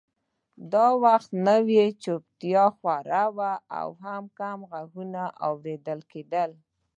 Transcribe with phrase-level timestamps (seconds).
[0.73, 1.55] دا وخت نو
[2.03, 3.89] چوپتیا خوره وه او
[4.37, 6.51] کم غږونه اورېدل کېدل